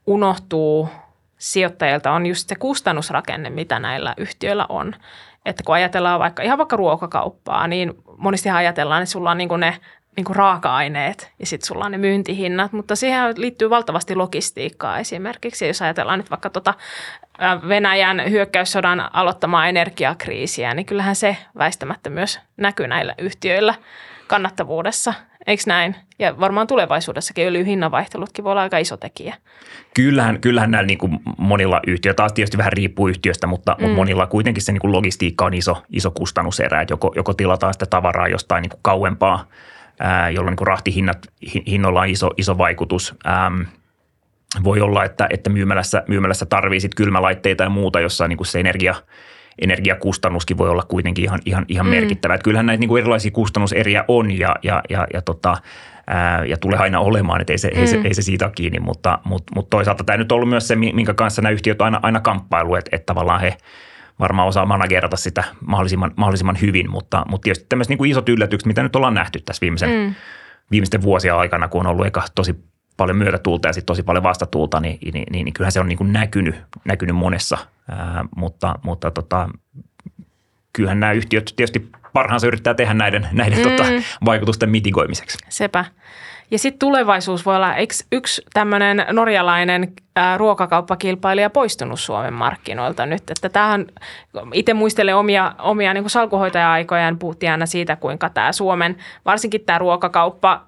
[0.07, 0.89] unohtuu
[1.37, 4.95] sijoittajilta on just se kustannusrakenne, mitä näillä yhtiöillä on.
[5.47, 9.77] Että kun ajatellaan vaikka ihan vaikka ruokakauppaa, niin monesti ajatellaan, että sulla on niin ne
[10.15, 15.67] niin kuin raaka-aineet ja sitten sulla on ne myyntihinnat, mutta siihen liittyy valtavasti logistiikkaa esimerkiksi.
[15.67, 16.73] Jos ajatellaan nyt vaikka tota
[17.67, 23.75] Venäjän hyökkäyssodan aloittamaa energiakriisiä, niin kyllähän se väistämättä myös näkyy näillä yhtiöillä
[24.27, 25.13] kannattavuudessa.
[25.47, 25.95] Eikö näin?
[26.19, 29.35] Ja varmaan tulevaisuudessakin öljyn hinnanvaihtelutkin voi olla aika iso tekijä.
[29.93, 33.83] Kyllähän, kyllähän näillä niin kuin monilla yhtiöillä, taas tietysti vähän riippuu yhtiöstä, mutta, mm.
[33.83, 37.73] mutta monilla kuitenkin se niin kuin logistiikka on iso, iso kustannuserä, että joko, joko tilataan
[37.73, 39.47] sitä tavaraa jostain niin kuin kauempaa,
[39.99, 41.17] ää, jolloin niin kuin rahtihinnat,
[41.67, 43.15] hinnoilla on iso, iso vaikutus.
[43.27, 43.61] Ähm,
[44.63, 48.59] voi olla, että, että myymälässä, myymälässä tarvii sit kylmälaitteita ja muuta, jossa niin kuin se
[48.59, 48.95] energia–
[49.61, 51.89] energiakustannuskin voi olla kuitenkin ihan, ihan, ihan mm.
[51.89, 52.33] merkittävä.
[52.33, 55.57] Että kyllähän näitä niin kuin erilaisia kustannuseriä on ja, ja, ja, ja, tota,
[56.07, 57.79] ää, ja tulee aina olemaan, että ei se, mm.
[57.79, 60.49] ei se, ei se siitä ole kiinni, mutta, mutta, mutta toisaalta tämä nyt on ollut
[60.49, 63.57] myös se, minkä kanssa nämä yhtiöt aina, aina kamppailu, että, että tavallaan he
[64.19, 68.67] varmaan osaa managerata sitä mahdollisimman, mahdollisimman hyvin, mutta, mutta tietysti tämmöiset niin kuin isot yllätykset,
[68.67, 70.15] mitä nyt ollaan nähty tässä viimeisen, mm.
[70.71, 72.55] viimeisten vuosien aikana, kun on ollut eka tosi
[72.97, 75.97] paljon myötätuulta ja sitten tosi paljon vastatuulta, niin, niin, niin, niin kyllähän se on niin
[75.97, 76.55] kuin näkynyt,
[76.85, 77.57] näkynyt monessa,
[77.89, 79.49] ää, mutta, mutta tota,
[80.73, 83.89] kyllähän nämä yhtiöt tietysti parhaansa yrittää tehdä näiden, näiden tota, mm.
[83.89, 85.37] tota, vaikutusten mitigoimiseksi.
[85.49, 85.85] Sepä.
[86.51, 93.29] Ja sitten tulevaisuus voi olla, eikö yksi tämmöinen norjalainen ää, ruokakauppakilpailija poistunut Suomen markkinoilta nyt?
[93.29, 93.85] Että tämähän,
[94.53, 100.65] itse muistelen omia, omia niin salkuhoitaja-aikojaan, puhuttiin aina siitä, kuinka tämä Suomen, varsinkin tämä ruokakauppa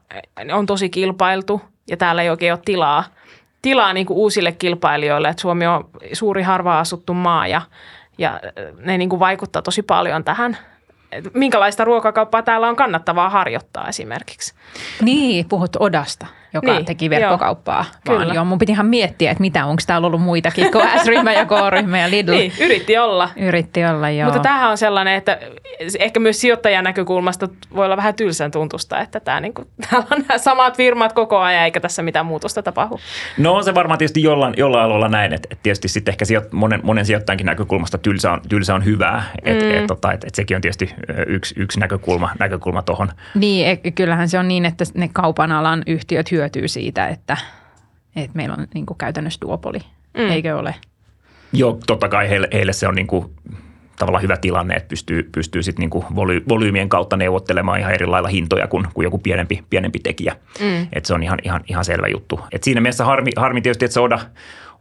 [0.53, 3.03] on tosi kilpailtu ja täällä ei oikein ole tilaa,
[3.61, 5.29] tilaa niin kuin uusille kilpailijoille.
[5.29, 7.61] Että Suomi on suuri harva asuttu maa ja,
[8.17, 8.39] ja
[8.77, 10.57] ne niin kuin vaikuttaa tosi paljon tähän
[11.33, 14.53] minkälaista ruokakauppaa täällä on kannattavaa harjoittaa esimerkiksi.
[15.01, 16.27] Niin, puhut Odasta.
[16.53, 17.85] Joka Niin, teki verkkokauppaa.
[18.05, 18.33] joo, Vaan kyllä.
[18.33, 21.99] joo, mun piti ihan miettiä, että mitä, onko täällä ollut muitakin kuin S-ryhmä ja K-ryhmä
[21.99, 22.31] ja Lidl.
[22.31, 23.29] Niin, yritti olla.
[23.35, 24.25] Yritti olla, joo.
[24.25, 25.39] Mutta tämähän on sellainen, että
[25.99, 30.23] ehkä myös sijoittajan näkökulmasta voi olla vähän tylsän tuntusta, että tämä, niin kuin, täällä on
[30.27, 32.99] nämä samat firmat koko ajan eikä tässä mitään muutosta tapahdu.
[33.37, 36.41] No on se varmaan tietysti jollain, jollain aloilla näin, että, että tietysti sitten ehkä sijo,
[36.51, 39.71] monen, monen sijoittajankin näkökulmasta tylsä on, tylsä on hyvää, että mm.
[39.71, 40.95] et, tota, et, et sekin on tietysti
[41.27, 43.11] yksi, yksi näkökulma, näkökulma tuohon.
[43.35, 47.37] Niin, e- kyllähän se on niin, että ne kaupan alan yhtiöt hyötyy siitä, että,
[48.15, 49.79] että meillä on niin kuin käytännössä duopoli,
[50.17, 50.29] mm.
[50.29, 50.75] eikö ole?
[51.53, 53.35] Joo, totta kai heille, heille se on niin kuin
[53.99, 58.05] tavallaan hyvä tilanne, että pystyy, pystyy sitten niin kuin voly, volyymien kautta neuvottelemaan ihan eri
[58.05, 60.35] lailla hintoja kuin, kuin joku pienempi, pienempi tekijä.
[60.59, 60.87] Mm.
[60.93, 62.39] Et se on ihan, ihan, ihan selvä juttu.
[62.51, 64.19] Et siinä mielessä harmi, harmi tietysti, että se Oda,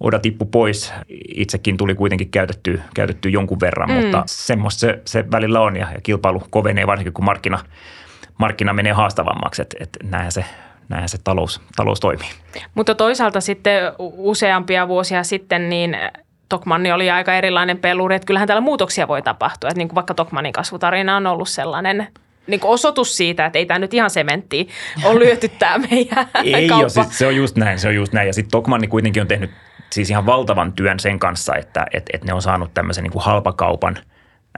[0.00, 0.92] Oda tippui pois.
[1.34, 3.94] Itsekin tuli kuitenkin käytetty, käytetty jonkun verran, mm.
[3.94, 7.58] mutta semmoista se, se välillä on ja, ja kilpailu kovenee varsinkin, kun markkina,
[8.38, 9.62] markkina menee haastavammaksi.
[9.62, 10.44] Että et näinhän se,
[10.88, 12.28] näinhän se talous, talous toimii.
[12.74, 15.96] Mutta toisaalta sitten useampia vuosia sitten niin
[16.48, 19.70] Tokmanni oli aika erilainen peluri, että kyllähän täällä muutoksia voi tapahtua.
[19.70, 22.08] Että niin kuin vaikka Tokmannin kasvutarina on ollut sellainen
[22.46, 24.64] niin kuin osoitus siitä, että ei tämä nyt ihan sementtiä
[25.04, 26.82] on lyöty tämä meidän Ei kauppa.
[26.82, 28.26] ole, siis se on just näin, se on just näin.
[28.26, 29.50] Ja sitten Tokmanni kuitenkin on tehnyt
[29.90, 33.24] siis ihan valtavan työn sen kanssa, että et, et ne on saanut tämmöisen niin kuin
[33.24, 33.96] halpakaupan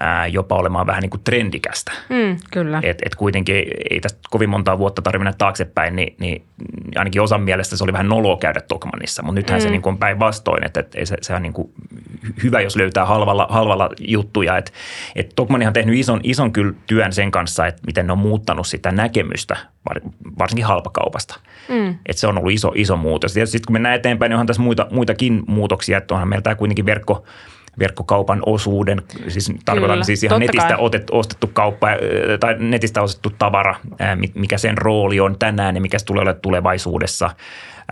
[0.00, 1.92] ää, jopa olemaan vähän niin kuin trendikästä.
[2.08, 2.36] Mm.
[2.50, 2.80] Kyllä.
[2.82, 6.44] Et, et kuitenkin ei, ei tästä kovin montaa vuotta tarvitse mennä taaksepäin, niin, niin
[6.96, 9.62] ainakin osan mielestä se oli vähän noloa käydä Tokmannissa, mutta nythän mm.
[9.62, 11.72] se niin kuin on päinvastoin, että et, ei se, se on niin kuin
[12.42, 14.56] hyvä, jos löytää halvalla, halvalla juttuja.
[14.56, 14.72] Et,
[15.16, 18.66] et Tokmannihan on tehnyt ison, ison kyllä työn sen kanssa, että miten ne on muuttanut
[18.66, 19.56] sitä näkemystä,
[19.88, 20.00] var,
[20.38, 21.40] varsinkin halpakaupasta.
[21.68, 21.94] Mm.
[22.06, 23.36] Et se on ollut iso, iso muutos.
[23.36, 26.54] Ja sitten kun mennään eteenpäin, niin onhan tässä muita, muitakin muutoksia, että onhan meillä tämä
[26.54, 27.24] kuitenkin verkko,
[27.78, 30.76] verkkokaupan osuuden, siis tarkoitan Kyllä, siis ihan netistä kai.
[30.78, 31.98] otet, ostettu kauppa ää,
[32.40, 33.76] tai netistä ostettu tavara,
[34.14, 37.30] mi- mikä sen rooli on tänään ja mikä se tulee olemaan tulevaisuudessa.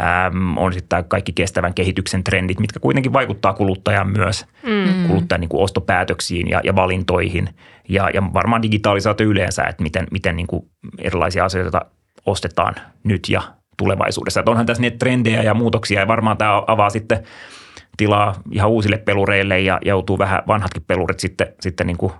[0.03, 5.09] Ähm, on sitten kaikki kestävän kehityksen trendit, mitkä kuitenkin vaikuttaa kuluttajaan myös, mm.
[5.09, 7.49] kuluttajan niin kuin ostopäätöksiin ja, ja valintoihin
[7.88, 10.67] ja, ja varmaan digitalisaatio yleensä, että miten, miten niin kuin
[10.99, 11.81] erilaisia asioita
[12.27, 13.43] ostetaan nyt ja
[13.77, 14.41] tulevaisuudessa.
[14.41, 17.23] Että onhan tässä niitä trendejä ja muutoksia ja varmaan tämä avaa sitten
[17.98, 22.12] tilaa ihan uusille pelureille ja joutuu vähän vanhatkin pelurit sitten, sitten niin kuin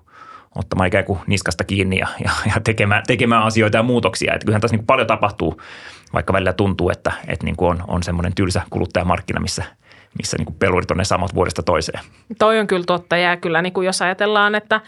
[0.55, 4.35] ottamaan ikään kuin niskasta kiinni ja, ja, ja tekemään, tekemään asioita ja muutoksia.
[4.35, 5.61] Että kyllähän tässä niin kuin paljon tapahtuu,
[6.13, 9.65] vaikka välillä tuntuu, että, että niin kuin on, on semmoinen tylsä kuluttajamarkkina, missä,
[10.19, 12.01] missä niin pelurit on ne samat vuodesta toiseen.
[12.39, 14.81] Toi on kyllä totta ja kyllä niin kuin jos ajatellaan, että,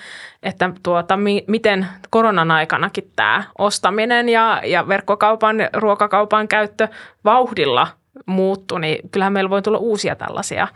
[0.42, 6.88] että tuota, mi, miten koronan aikanakin tämä ostaminen ja, ja verkkokaupan, ruokakaupan käyttö
[7.24, 10.68] vauhdilla muuttui, niin kyllähän meillä voi tulla uusia tällaisia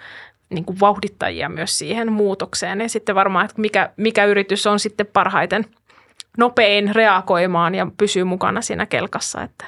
[0.50, 2.80] niin kuin vauhdittajia myös siihen muutokseen.
[2.80, 5.64] Ja sitten varmaan, että mikä, mikä yritys on sitten parhaiten
[6.38, 9.64] nopein reagoimaan ja pysyy mukana siinä kelkassa, että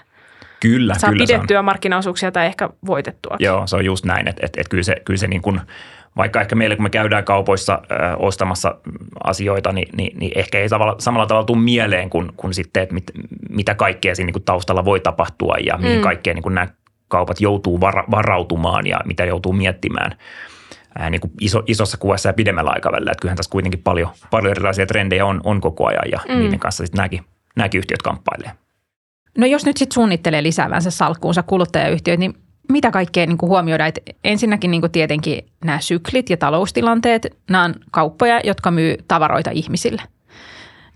[0.61, 1.39] Kyllä, saa kyllä se on.
[1.41, 3.37] pidettyä markkinaosuuksia tai ehkä voitettua.
[3.39, 5.61] Joo, se on just näin, että, että, että kyllä se, kyllä se niin kuin,
[6.17, 8.75] vaikka ehkä meille kun me käydään kaupoissa ö, ostamassa
[9.25, 12.95] asioita, niin, niin, niin ehkä ei samalla, samalla tavalla tule mieleen kuin, kuin sitten, että
[12.95, 13.05] mit,
[13.51, 16.03] mitä kaikkea siinä niin kuin taustalla voi tapahtua ja mihin mm.
[16.03, 16.69] kaikkea niin kuin nämä
[17.09, 20.17] kaupat joutuu vara, varautumaan ja mitä joutuu miettimään
[20.99, 23.11] ää, niin kuin iso, isossa kuvassa ja pidemmällä aikavälillä.
[23.11, 26.39] Että kyllähän tässä kuitenkin paljon, paljon erilaisia trendejä on, on koko ajan ja mm.
[26.39, 27.25] niiden kanssa sitten nämäkin,
[27.57, 28.51] nämäkin yhtiöt kamppailee.
[29.39, 32.35] No jos nyt sitten suunnittelee lisäävänsä salkkuunsa kuluttajayhtiöt, niin
[32.69, 33.87] mitä kaikkea niin kuin huomioida?
[33.87, 39.51] Et ensinnäkin niin kuin tietenkin nämä syklit ja taloustilanteet, nämä on kauppoja, jotka myy tavaroita
[39.51, 40.03] ihmisille.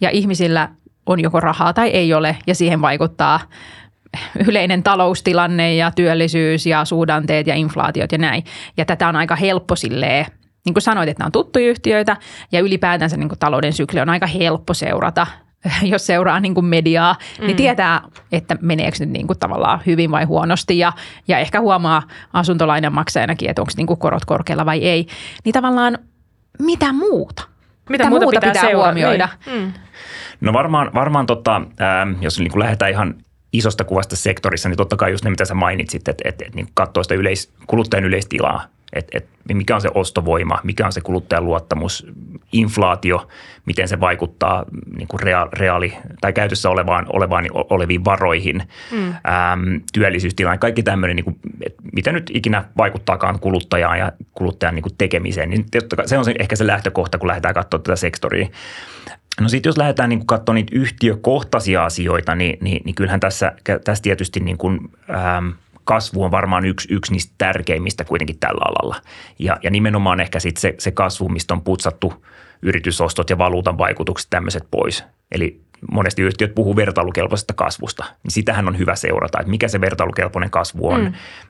[0.00, 0.68] Ja ihmisillä
[1.06, 3.40] on joko rahaa tai ei ole ja siihen vaikuttaa
[4.46, 8.44] yleinen taloustilanne ja työllisyys ja suhdanteet ja inflaatiot ja näin.
[8.76, 10.26] Ja tätä on aika helppo silleen,
[10.64, 12.16] niin kuin sanoit, että nämä on tuttuja yhtiöitä
[12.52, 15.26] ja ylipäätänsä niin kuin talouden sykli on aika helppo seurata
[15.82, 17.46] jos seuraa niin kuin mediaa, mm.
[17.46, 20.92] niin tietää, että meneekö nyt niin kuin tavallaan hyvin vai huonosti ja,
[21.28, 25.06] ja ehkä huomaa asuntolainan maksajanakin, että onko niin kuin korot korkealla vai ei.
[25.44, 25.98] Niin tavallaan
[26.58, 27.42] mitä muuta?
[27.90, 28.84] Mitä, muuta pitää, pitää seurata?
[28.84, 29.28] huomioida?
[29.46, 29.62] Niin.
[29.62, 29.72] Mm.
[30.40, 33.14] No varmaan, varmaan tota, ää, jos niin kuin lähdetään ihan
[33.52, 36.68] isosta kuvasta sektorissa, niin totta kai just ne, mitä sä mainitsit, että, että, että niin
[36.74, 41.44] katsoo sitä yleis, kuluttajan yleistilaa, että, että mikä on se ostovoima, mikä on se kuluttajan
[41.44, 42.06] luottamus,
[42.52, 43.28] inflaatio,
[43.66, 44.64] miten se vaikuttaa
[44.96, 49.08] niin kuin rea, reaali tai käytössä olevaan, olevaan, oleviin varoihin, mm.
[49.08, 51.36] äm, työllisyystilaan, kaikki tämmöinen, niin kuin,
[51.66, 55.66] että mitä nyt ikinä vaikuttaakaan kuluttajaan ja kuluttajan niin kuin tekemiseen, niin
[56.06, 58.48] se on se, ehkä se lähtökohta, kun lähdetään katsomaan tätä sektoria.
[59.40, 63.52] No sitten jos lähdetään niin katsomaan niitä yhtiökohtaisia asioita, niin, niin, niin kyllähän tässä,
[63.84, 64.78] tässä tietysti niin kuin,
[65.10, 65.48] ähm,
[65.90, 68.96] kasvu on varmaan yksi, yksi niistä tärkeimmistä kuitenkin tällä alalla.
[69.38, 72.24] Ja, ja nimenomaan ehkä sitten se, se kasvu, mistä on putsattu
[72.62, 75.04] yritysostot ja valuutan vaikutukset tämmöiset pois.
[75.32, 75.60] Eli
[75.92, 80.88] monesti yhtiöt puhuu vertailukelpoisesta kasvusta, niin sitähän on hyvä seurata, että mikä se vertailukelpoinen kasvu
[80.88, 81.00] on,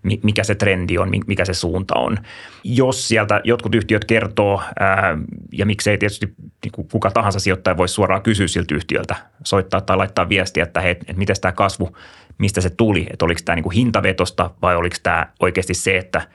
[0.03, 0.18] mm.
[0.22, 2.18] mikä se trendi on, mikä se suunta on.
[2.64, 5.18] Jos sieltä jotkut yhtiöt kertoo, ää,
[5.53, 6.26] ja miksei tietysti
[6.64, 10.90] niin kuka tahansa sijoittaja voisi suoraan kysyä siltä yhtiöltä, soittaa tai laittaa viestiä, että hei,
[10.90, 11.96] että miten tämä kasvu,
[12.40, 16.22] mistä se tuli, että oliko tämä niin hintavetosta vai oliko tämä oikeasti se, että–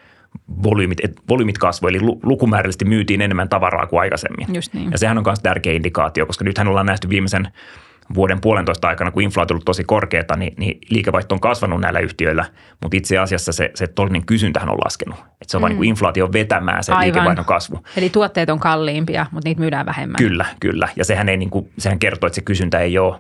[0.63, 0.97] volyymit,
[1.29, 4.55] volyymit kasvoi, eli lukumäärällisesti myytiin enemmän tavaraa kuin aikaisemmin.
[4.55, 4.91] Just niin.
[4.91, 7.47] Ja sehän on myös tärkeä indikaatio, koska nythän ollaan nähty viimeisen
[8.15, 11.99] vuoden puolentoista aikana, kun inflaatio on ollut tosi korkeata, niin, niin liikevaihto on kasvanut näillä
[11.99, 12.45] yhtiöillä,
[12.81, 15.19] mutta itse asiassa se, se todellinen kysyntähän on laskenut.
[15.41, 15.63] Et se on mm.
[15.63, 17.03] vain niin inflaatio vetämään se Aivan.
[17.03, 17.83] liikevaihdon kasvu.
[17.97, 20.15] Eli tuotteet on kalliimpia, mutta niitä myydään vähemmän.
[20.17, 20.89] Kyllä, kyllä.
[20.95, 23.19] Ja sehän, ei, niin kuin, sehän kertoo, että se kysyntä ei ole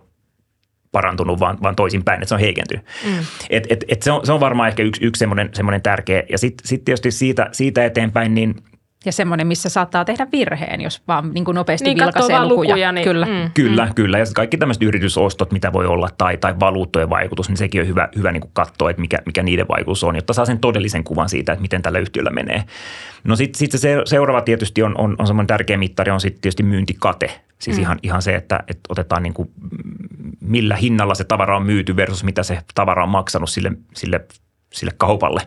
[0.95, 2.85] parantunut, vaan, vaan toisinpäin, että se on heikentynyt.
[3.05, 3.25] Mm.
[3.49, 6.23] Et, et, et se, on, se on varmaan ehkä yksi, yksi semmoinen, semmoinen tärkeä.
[6.29, 8.55] Ja sitten sit tietysti siitä, siitä eteenpäin, niin
[9.05, 12.69] ja semmoinen, missä saattaa tehdä virheen, jos vaan niin kuin nopeasti niin, vilkaisee lukuja.
[12.69, 13.25] lukuja niin, kyllä.
[13.25, 13.93] Mm, kyllä, mm.
[13.93, 14.19] kyllä.
[14.19, 18.09] Ja kaikki tämmöiset yritysostot, mitä voi olla, tai, tai valuuttojen vaikutus, niin sekin on hyvä,
[18.15, 21.29] hyvä niin kuin katsoa, että mikä, mikä niiden vaikutus on, jotta saa sen todellisen kuvan
[21.29, 22.63] siitä, että miten tällä yhtiöllä menee.
[23.23, 26.63] No sitten sit se seuraava tietysti on, on, on semmoinen tärkeä mittari, on sitten tietysti
[26.63, 27.41] myyntikate.
[27.59, 27.81] Siis mm.
[27.81, 29.49] ihan, ihan se, että, että otetaan niin kuin,
[30.41, 34.25] millä hinnalla se tavara on myyty versus mitä se tavara on maksanut sille, sille
[34.75, 35.41] sille kaupalle.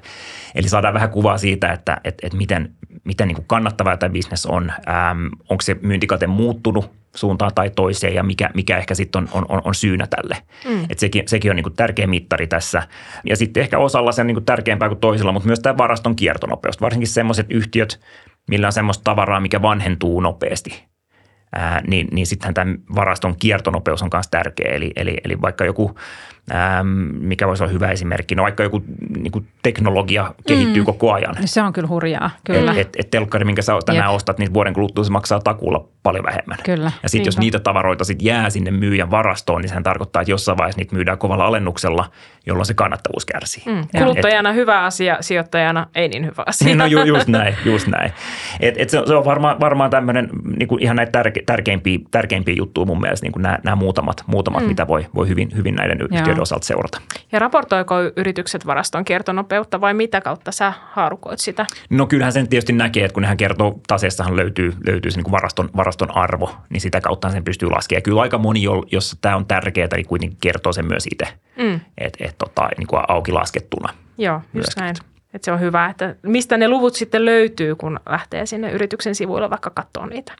[0.54, 4.46] Eli saadaan vähän kuvaa siitä, että, että, että miten, miten niin kuin kannattavaa tämä bisnes
[4.46, 4.72] on.
[4.88, 9.62] Ähm, onko se myyntikate muuttunut suuntaan tai toiseen ja mikä, mikä ehkä sitten on, on,
[9.64, 10.36] on, syynä tälle.
[10.68, 10.84] Mm.
[10.90, 12.82] Et sekin, sekin on niin kuin tärkeä mittari tässä.
[13.24, 16.16] Ja sitten ehkä osalla se on niin kuin tärkeämpää kuin toisella, mutta myös tämä varaston
[16.16, 16.80] kiertonopeus.
[16.80, 18.00] Varsinkin sellaiset yhtiöt,
[18.50, 20.84] millä on semmoista tavaraa, mikä vanhentuu nopeasti.
[21.52, 24.72] Ää, niin, niin sittenhän tämän varaston kiertonopeus on myös tärkeä.
[24.72, 25.98] Eli, eli, eli vaikka joku
[26.52, 26.88] Ähm,
[27.20, 28.34] mikä voisi olla hyvä esimerkki.
[28.34, 28.84] No vaikka joku
[29.16, 30.86] niin kuin teknologia kehittyy mm.
[30.86, 31.36] koko ajan.
[31.44, 32.72] Se on kyllä hurjaa, kyllä.
[32.72, 34.16] Et, et, et telkkari, minkä sä tänään Jep.
[34.16, 36.58] ostat, niin vuoden kuluttua se maksaa takuulla paljon vähemmän.
[36.64, 36.92] Kyllä.
[37.02, 40.58] Ja sitten jos niitä tavaroita sit jää sinne myyjän varastoon, niin sehän tarkoittaa, että jossain
[40.58, 42.10] vaiheessa niitä myydään kovalla alennuksella,
[42.46, 43.62] jolloin se kannattavuus kärsii.
[43.66, 43.88] Mm.
[43.98, 46.76] Kuluttajana et, hyvä asia, sijoittajana ei niin hyvä asia.
[46.76, 48.12] No ju, just näin, just näin.
[48.60, 52.86] Et, et se, se on varmaan, varmaan tämmöinen niin ihan näitä tärke, tärkeimpiä, tärkeimpiä juttuja
[52.86, 54.68] mun mielestä, niin nämä, nämä muutamat, muutamat mm.
[54.68, 57.00] mitä voi, voi hyvin, hyvin näiden yhtiöiden asioiden osalta seurata.
[57.32, 61.66] Ja raportoiko yritykset varaston kiertonopeutta vai mitä kautta sä haarukoit sitä?
[61.90, 65.70] No kyllähän sen tietysti näkee, että kun nehän kertoo, taseessahan löytyy, löytyy se niin varaston,
[65.76, 68.02] varaston arvo, niin sitä kautta sen pystyy laskemaan.
[68.02, 71.80] Kyllä aika moni, jos tämä on tärkeää, niin kuitenkin kertoo sen myös itse, mm.
[71.98, 73.94] että et, tota, niin kuin auki laskettuna.
[74.18, 74.96] Joo, just näin.
[75.34, 79.50] Että se on hyvä, että mistä ne luvut sitten löytyy, kun lähtee sinne yrityksen sivuilla
[79.50, 80.32] vaikka katsoa niitä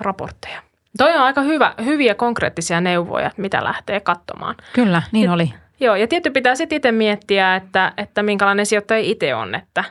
[0.00, 0.62] raportteja.
[0.98, 4.54] Toi on aika hyvä, hyviä konkreettisia neuvoja, mitä lähtee katsomaan.
[4.72, 5.54] Kyllä, niin ja, oli.
[5.80, 9.84] Joo, ja tietty pitää sitten itse miettiä, että, että minkälainen sijoittaja itse on, että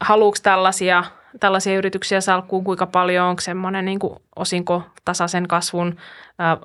[0.00, 1.04] haluuks tällaisia,
[1.40, 3.98] tällaisia yrityksiä salkkuun, kuinka paljon, onko semmoinen niin
[4.36, 5.96] osinko tasaisen kasvun,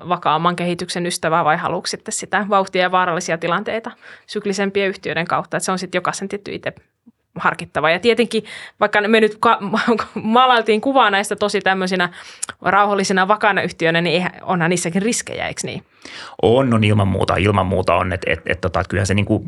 [0.08, 3.90] vakaamman kehityksen ystävä vai haluuko sitten sitä vauhtia ja vaarallisia tilanteita
[4.26, 6.72] syklisempien yhtiöiden kautta, että se on sitten jokaisen tietty itse
[7.38, 7.90] harkittava.
[7.90, 8.44] Ja tietenkin,
[8.80, 9.58] vaikka me nyt ka-
[10.14, 12.08] maalailtiin kuvaa näistä tosi tämmöisinä
[12.62, 15.82] rauhallisina vakaana yhtiöinä, niin onhan niissäkin riskejä, eikö niin?
[16.42, 17.36] On, on ilman muuta.
[17.36, 19.44] Ilman muuta on, että et, et, tota, kyllähän se niinku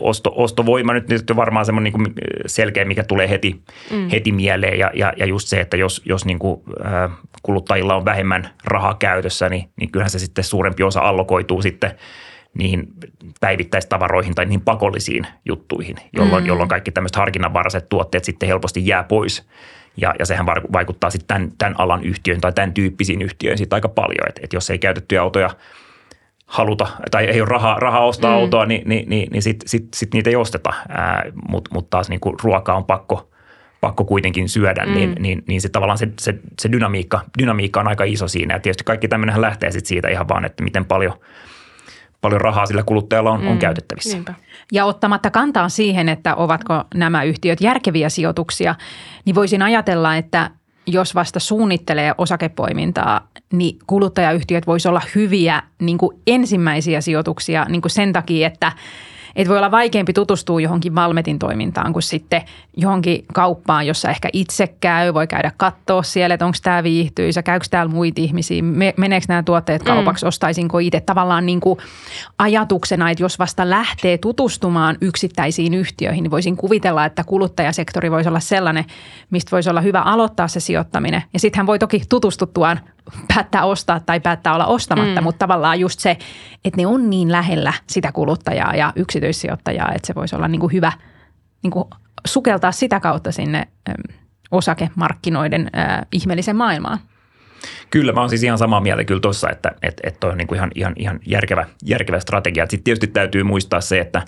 [0.00, 4.08] osto, ostovoima nyt, nyt on varmaan semmoinen niinku selkeä, mikä tulee heti, mm.
[4.08, 4.78] heti mieleen.
[4.78, 7.10] Ja, ja, ja just se, että jos, jos niinku, äh,
[7.42, 11.90] kuluttajilla on vähemmän rahaa käytössä, niin, niin kyllähän se sitten suurempi osa allokoituu sitten–
[12.54, 12.88] niihin
[13.40, 16.48] päivittäistavaroihin tai niihin pakollisiin juttuihin, jolloin, mm.
[16.48, 19.48] jolloin kaikki tämmöiset harkinnanvaraiset tuotteet sitten helposti jää pois.
[19.96, 23.88] Ja, ja sehän vaikuttaa sitten tämän, tämän alan yhtiöön tai tämän tyyppisiin yhtiöihin sitten aika
[23.88, 24.28] paljon.
[24.28, 25.50] Että et jos ei käytettyjä autoja
[26.46, 28.36] haluta tai ei ole rahaa, rahaa ostaa mm.
[28.36, 30.74] autoa, niin, niin, niin, niin sitten sit, sit niitä ei osteta.
[31.48, 33.30] Mutta mut taas niin ruokaa on pakko,
[33.80, 34.94] pakko kuitenkin syödä, mm.
[34.94, 38.54] niin, niin, niin se tavallaan se, se, se dynamiikka, dynamiikka on aika iso siinä.
[38.54, 41.12] Ja tietysti kaikki tämmöinen lähtee sitten siitä ihan vaan, että miten paljon–
[42.20, 44.12] paljon rahaa sillä kuluttajalla on, mm, on käytettävissä.
[44.12, 44.34] Niinpä.
[44.72, 48.74] Ja ottamatta kantaa siihen, että ovatko nämä yhtiöt järkeviä sijoituksia,
[49.24, 50.50] niin voisin ajatella, että
[50.86, 57.90] jos vasta suunnittelee osakepoimintaa, niin kuluttajayhtiöt voisivat olla hyviä niin kuin ensimmäisiä sijoituksia niin kuin
[57.90, 58.72] sen takia, että–
[59.38, 62.42] että voi olla vaikeampi tutustua johonkin Valmetin toimintaan kuin sitten
[62.76, 67.66] johonkin kauppaan, jossa ehkä itse käy, voi käydä katsoa siellä, että onko tämä viihtyisä, käykö
[67.70, 68.62] täällä muita ihmisiä,
[68.96, 70.28] meneekö nämä tuotteet kaupaksi, mm.
[70.28, 71.00] ostaisinko itse.
[71.00, 71.78] Tavallaan niin kuin
[72.38, 78.40] ajatuksena, että jos vasta lähtee tutustumaan yksittäisiin yhtiöihin, niin voisin kuvitella, että kuluttajasektori voisi olla
[78.40, 78.84] sellainen,
[79.30, 81.22] mistä voisi olla hyvä aloittaa se sijoittaminen.
[81.32, 82.80] Ja sitten hän voi toki tutustuttuaan
[83.34, 85.24] päättää ostaa tai päättää olla ostamatta, mm.
[85.24, 86.10] mutta tavallaan just se,
[86.64, 90.72] että ne on niin lähellä sitä kuluttajaa ja yksityissijoittajaa, että se voisi olla niin kuin
[90.72, 90.92] hyvä
[91.62, 91.84] niin kuin
[92.26, 93.68] sukeltaa sitä kautta sinne
[94.50, 96.98] osakemarkkinoiden äh, ihmeellisen maailmaan.
[97.90, 100.48] Kyllä, mä oon siis ihan samaa mieltä kyllä tuossa, että, että, että toi on niin
[100.48, 102.66] kuin ihan, ihan, ihan järkevä, järkevä strategia.
[102.66, 104.22] Sitten tietysti täytyy muistaa se, että,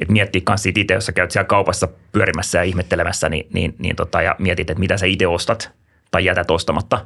[0.00, 3.74] että miettii myös siitä itse, jos sä käyt siellä kaupassa pyörimässä ja ihmettelemässä, niin, niin,
[3.78, 5.72] niin tota, ja mietit, että mitä sä itse ostat
[6.10, 7.04] tai jätät ostamatta,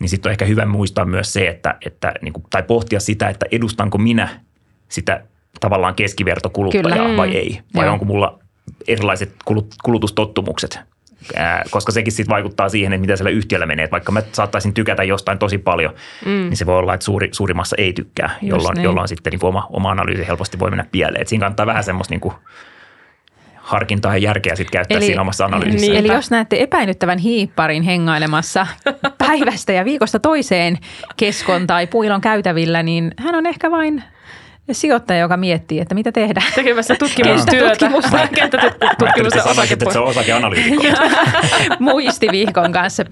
[0.00, 3.28] niin sitten on ehkä hyvä muistaa myös se, että, että niin kuin, tai pohtia sitä,
[3.28, 4.40] että edustanko minä
[4.88, 5.22] sitä
[5.60, 7.16] tavallaan keskivertokuluttajaa Kyllä.
[7.16, 7.92] vai ei, vai Joo.
[7.92, 8.38] onko mulla
[8.88, 10.80] erilaiset kulut, kulutustottumukset
[11.36, 13.84] Ää, koska sekin sitten vaikuttaa siihen, että mitä siellä yhtiöllä menee.
[13.84, 16.30] Että vaikka mä saattaisin tykätä jostain tosi paljon, mm.
[16.30, 18.84] niin se voi olla, että suuri, suurimmassa ei tykkää, jolloin, niin.
[18.84, 21.22] jolloin sitten niin kuin oma, oma analyysi helposti voi mennä pieleen.
[21.22, 22.34] Et siinä kannattaa vähän semmoista niin kuin
[23.66, 25.86] harkintaa ja järkeä sitten käyttää Eli- siinä omassa analyysissä.
[25.86, 25.96] Niin.
[25.96, 28.66] Eli jos näette epäilyttävän hiipparin hengailemassa
[29.26, 30.78] päivästä ja viikosta toiseen
[31.16, 34.04] keskon tai puilon käytävillä, niin hän on ehkä vain
[34.72, 36.42] sijoittaja, joka miettii, että mitä tehdä.
[36.54, 37.50] Tekemässä tutkimustyötä.
[37.50, 38.28] Kenttätutkimusta.
[38.34, 40.82] Kenttätutkimusta että että se on osakeanalyytikko.
[41.78, 43.04] Muistivihkon kanssa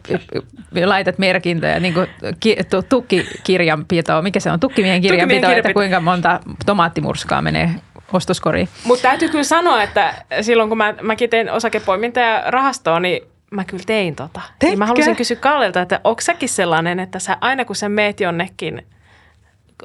[0.84, 2.06] laitat merkintöjä, niin kuin
[2.40, 5.74] ki, tu, tukkikirjanpito, mikä se on, tukkimiehen kirjanpito, että kirjanpito.
[5.74, 7.70] kuinka monta tomaattimurskaa menee
[8.14, 8.68] ostoskoriin.
[8.84, 13.64] Mutta täytyy kyllä sanoa, että silloin kun mä, mäkin tein osakepoimintaa ja rahastoa, niin mä
[13.64, 14.40] kyllä tein tota.
[14.62, 18.20] Niin mä haluaisin kysyä Kallelta, että onko säkin sellainen, että sä aina kun sä meet
[18.20, 18.86] jonnekin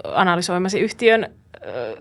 [0.04, 1.30] analysoimasi yhtiön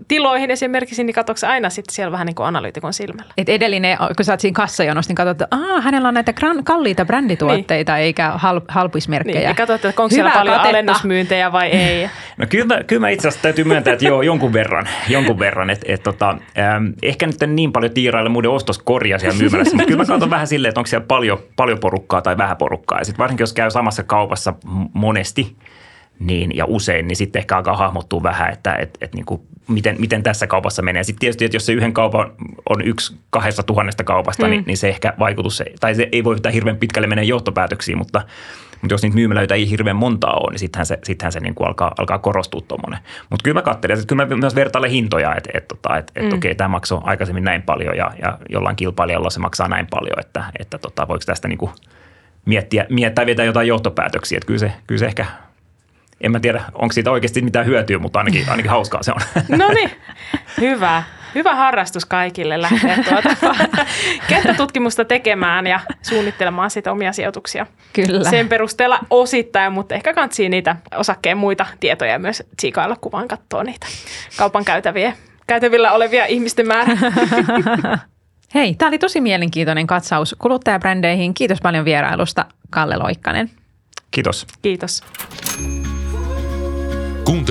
[0.09, 3.33] tiloihin esimerkiksi, niin katsotko sä aina sitten siellä vähän niin kuin analyytikon silmällä?
[3.39, 6.65] Et edellinen, kun sä oot siinä kassajonossa, niin katsot, että Aa, hänellä on näitä gran,
[6.65, 8.03] kalliita brändituotteita niin.
[8.03, 9.39] eikä hal, halpismerkkejä.
[9.39, 10.69] Niin, ja katsot, että onko siellä Hyvää paljon katetta.
[10.69, 12.11] alennusmyyntejä vai ei.
[12.37, 15.71] No kyllä mä, kyllä mä itse asiassa täytyy myöntää, että joo, jonkun verran, jonkun verran.
[15.71, 19.87] Et, et, tota, äm, ehkä nyt en niin paljon tiiraille muiden ostoskoria siellä myymälässä, mutta
[19.87, 22.99] kyllä mä katson vähän silleen, että onko siellä paljon, paljon porukkaa tai vähän porukkaa.
[22.99, 24.55] Ja sitten varsinkin, jos käy samassa kaupassa
[24.93, 25.57] monesti
[26.19, 29.97] niin, ja usein, niin sitten ehkä alkaa hahmottua vähän, että et, et, niin kuin, miten,
[29.99, 31.05] miten tässä kaupassa menee.
[31.05, 32.33] Sitten tietysti, että jos se yhden kaupan
[32.69, 34.51] on yksi kahdesta tuhannesta kaupasta, mm.
[34.51, 38.23] niin, niin se ehkä vaikutus, tai se ei voi yhtään hirveän pitkälle mennä johtopäätöksiin, mutta,
[38.83, 41.67] mutta jos niitä myymälöitä ei hirveän montaa ole, niin sittenhän se, sittenhän se niin kuin
[41.67, 43.01] alkaa, alkaa korostua tuommoinen.
[43.31, 46.37] Mutta kyllä mä katselen, että kyllä mä myös vertailen hintoja, että, että, että, että, että
[46.37, 50.45] okei, tämä maksoi aikaisemmin näin paljon ja, ja jollain kilpailijalla se maksaa näin paljon, että,
[50.59, 51.71] että tota, voiko tästä niin kuin
[52.45, 54.37] miettiä, miettiä vetää jotain johtopäätöksiä.
[54.37, 55.27] Että kyllä se, kyllä se ehkä,
[56.21, 59.21] en mä tiedä, onko siitä oikeasti mitään hyötyä, mutta ainakin, ainakin hauskaa se on.
[59.49, 59.91] No niin,
[60.61, 61.03] hyvä.
[61.35, 63.55] Hyvä harrastus kaikille lähteä tuota
[64.29, 67.67] kenttätutkimusta tekemään ja suunnittelemaan sitä omia sijoituksia.
[67.93, 68.31] Kyllä.
[68.31, 73.63] Sen perusteella osittain, mutta ehkä kantsii niitä osakkeen muita tietoja myös tsiikailla, kun vaan katsoo
[73.63, 73.87] niitä
[74.37, 75.13] kaupan käytäviä,
[75.47, 76.97] käytävillä olevia ihmisten määrä.
[78.55, 81.35] Hei, tämä oli tosi mielenkiintoinen katsaus kuluttajabrändeihin.
[81.35, 83.51] Kiitos paljon vierailusta, Kalle Loikkanen.
[84.11, 84.47] Kiitos.
[84.63, 85.03] Kiitos.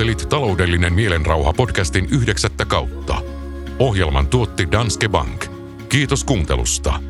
[0.08, 3.22] Kuuntelit taloudellinen mielenrauha podcastin yhdeksättä kautta.
[3.78, 5.46] Ohjelman tuotti Danske Bank.
[5.88, 7.00] Kiitos kuuntelusta.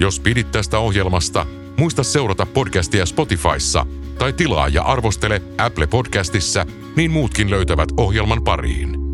[0.00, 3.86] Jos pidit tästä ohjelmasta, muista seurata podcastia Spotifyssa
[4.18, 9.07] tai tilaa ja arvostele Apple Podcastissa, niin muutkin löytävät ohjelman pariin.